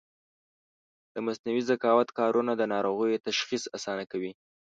[1.13, 4.31] د مصنوعي ذکاوت کارونه د ناروغیو تشخیص اسانه کوي.